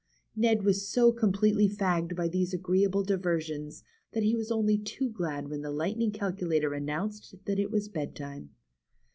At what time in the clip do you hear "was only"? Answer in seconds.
4.35-4.75